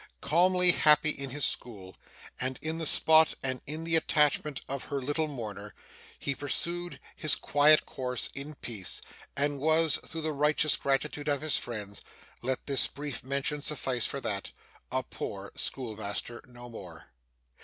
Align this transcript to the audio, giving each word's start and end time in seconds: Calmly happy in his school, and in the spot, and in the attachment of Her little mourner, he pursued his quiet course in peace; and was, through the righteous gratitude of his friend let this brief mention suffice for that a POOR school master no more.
Calmly 0.21 0.71
happy 0.71 1.11
in 1.11 1.29
his 1.29 1.45
school, 1.45 1.95
and 2.39 2.57
in 2.63 2.79
the 2.79 2.87
spot, 2.87 3.35
and 3.43 3.61
in 3.67 3.83
the 3.83 3.95
attachment 3.95 4.61
of 4.67 4.85
Her 4.85 4.99
little 4.99 5.27
mourner, 5.27 5.75
he 6.17 6.33
pursued 6.33 6.99
his 7.15 7.35
quiet 7.35 7.85
course 7.85 8.27
in 8.33 8.55
peace; 8.55 9.03
and 9.37 9.59
was, 9.59 9.97
through 9.97 10.21
the 10.23 10.33
righteous 10.33 10.75
gratitude 10.75 11.27
of 11.27 11.41
his 11.41 11.59
friend 11.59 12.01
let 12.41 12.65
this 12.65 12.87
brief 12.87 13.23
mention 13.23 13.61
suffice 13.61 14.07
for 14.07 14.19
that 14.21 14.51
a 14.91 15.03
POOR 15.03 15.51
school 15.55 15.95
master 15.95 16.41
no 16.47 16.67
more. 16.67 17.11